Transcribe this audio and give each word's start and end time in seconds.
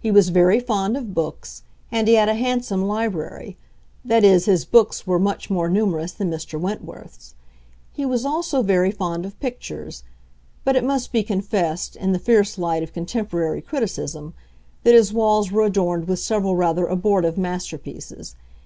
He 0.00 0.10
was 0.10 0.30
very 0.30 0.58
fond 0.58 0.96
of 0.96 1.12
books, 1.12 1.62
and 1.92 2.08
he 2.08 2.14
had 2.14 2.30
a 2.30 2.34
handsome 2.34 2.86
library; 2.86 3.58
that 4.06 4.24
is, 4.24 4.46
his 4.46 4.64
books 4.64 5.06
were 5.06 5.18
much 5.18 5.50
more 5.50 5.68
numerous 5.68 6.12
than 6.12 6.30
Mr. 6.30 6.58
Wentworth's. 6.58 7.34
He 7.92 8.06
was 8.06 8.24
also 8.24 8.62
very 8.62 8.90
fond 8.90 9.26
of 9.26 9.38
pictures; 9.38 10.02
but 10.64 10.76
it 10.76 10.82
must 10.84 11.12
be 11.12 11.22
confessed, 11.22 11.94
in 11.94 12.12
the 12.12 12.18
fierce 12.18 12.56
light 12.56 12.82
of 12.82 12.94
contemporary 12.94 13.60
criticism, 13.60 14.32
that 14.82 14.94
his 14.94 15.12
walls 15.12 15.52
were 15.52 15.64
adorned 15.64 16.08
with 16.08 16.20
several 16.20 16.56
rather 16.56 16.86
abortive 16.86 17.36
masterpieces. 17.36 18.34